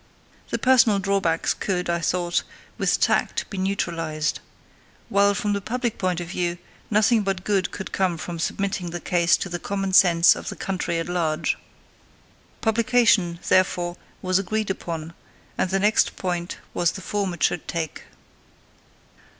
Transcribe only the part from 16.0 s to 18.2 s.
point was the form it should take.